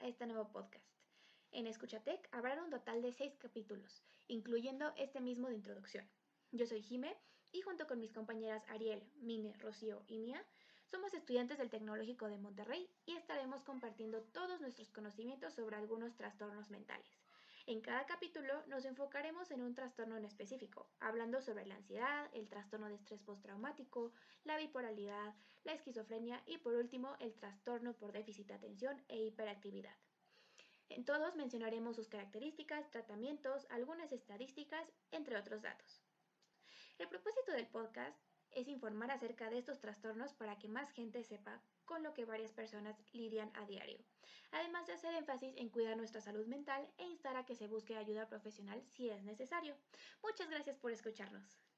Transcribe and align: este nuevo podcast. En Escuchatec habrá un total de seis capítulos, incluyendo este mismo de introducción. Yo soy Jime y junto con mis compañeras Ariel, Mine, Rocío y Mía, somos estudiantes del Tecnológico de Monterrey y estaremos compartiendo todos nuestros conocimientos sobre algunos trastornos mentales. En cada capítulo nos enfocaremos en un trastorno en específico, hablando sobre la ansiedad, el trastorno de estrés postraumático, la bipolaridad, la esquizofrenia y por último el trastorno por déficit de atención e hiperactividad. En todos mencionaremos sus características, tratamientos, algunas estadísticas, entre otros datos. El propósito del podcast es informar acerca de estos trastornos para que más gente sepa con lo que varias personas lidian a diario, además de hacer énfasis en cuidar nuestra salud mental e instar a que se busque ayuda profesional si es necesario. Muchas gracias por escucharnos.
este 0.00 0.26
nuevo 0.26 0.52
podcast. 0.52 0.84
En 1.50 1.66
Escuchatec 1.66 2.28
habrá 2.30 2.62
un 2.62 2.68
total 2.68 3.00
de 3.00 3.10
seis 3.10 3.34
capítulos, 3.38 4.02
incluyendo 4.28 4.92
este 4.98 5.22
mismo 5.22 5.48
de 5.48 5.54
introducción. 5.54 6.06
Yo 6.52 6.66
soy 6.66 6.82
Jime 6.82 7.16
y 7.50 7.62
junto 7.62 7.86
con 7.86 8.00
mis 8.00 8.12
compañeras 8.12 8.62
Ariel, 8.68 9.02
Mine, 9.22 9.54
Rocío 9.56 10.02
y 10.08 10.18
Mía, 10.18 10.44
somos 10.90 11.14
estudiantes 11.14 11.56
del 11.56 11.70
Tecnológico 11.70 12.28
de 12.28 12.36
Monterrey 12.36 12.86
y 13.06 13.16
estaremos 13.16 13.62
compartiendo 13.62 14.20
todos 14.24 14.60
nuestros 14.60 14.90
conocimientos 14.90 15.54
sobre 15.54 15.76
algunos 15.76 16.14
trastornos 16.16 16.68
mentales. 16.68 17.08
En 17.66 17.80
cada 17.80 18.06
capítulo 18.06 18.64
nos 18.66 18.84
enfocaremos 18.84 19.50
en 19.50 19.60
un 19.60 19.74
trastorno 19.74 20.16
en 20.16 20.24
específico, 20.24 20.88
hablando 20.98 21.40
sobre 21.40 21.66
la 21.66 21.76
ansiedad, 21.76 22.28
el 22.32 22.48
trastorno 22.48 22.88
de 22.88 22.94
estrés 22.94 23.20
postraumático, 23.22 24.12
la 24.44 24.56
bipolaridad, 24.56 25.34
la 25.64 25.72
esquizofrenia 25.74 26.42
y 26.46 26.58
por 26.58 26.74
último 26.74 27.16
el 27.20 27.34
trastorno 27.34 27.94
por 27.94 28.12
déficit 28.12 28.46
de 28.48 28.54
atención 28.54 29.02
e 29.08 29.18
hiperactividad. 29.18 29.94
En 30.88 31.04
todos 31.04 31.36
mencionaremos 31.36 31.96
sus 31.96 32.08
características, 32.08 32.90
tratamientos, 32.90 33.66
algunas 33.70 34.10
estadísticas, 34.10 34.90
entre 35.12 35.36
otros 35.36 35.62
datos. 35.62 36.02
El 36.98 37.08
propósito 37.08 37.52
del 37.52 37.68
podcast 37.68 38.18
es 38.52 38.68
informar 38.68 39.10
acerca 39.10 39.50
de 39.50 39.58
estos 39.58 39.80
trastornos 39.80 40.34
para 40.34 40.58
que 40.58 40.68
más 40.68 40.90
gente 40.92 41.22
sepa 41.22 41.60
con 41.84 42.02
lo 42.02 42.14
que 42.14 42.24
varias 42.24 42.52
personas 42.52 42.96
lidian 43.12 43.50
a 43.56 43.66
diario, 43.66 43.98
además 44.52 44.86
de 44.86 44.94
hacer 44.94 45.14
énfasis 45.14 45.56
en 45.56 45.68
cuidar 45.68 45.96
nuestra 45.96 46.20
salud 46.20 46.46
mental 46.46 46.88
e 46.98 47.04
instar 47.04 47.36
a 47.36 47.46
que 47.46 47.54
se 47.54 47.68
busque 47.68 47.96
ayuda 47.96 48.28
profesional 48.28 48.82
si 48.88 49.10
es 49.10 49.22
necesario. 49.24 49.76
Muchas 50.22 50.48
gracias 50.48 50.76
por 50.78 50.92
escucharnos. 50.92 51.69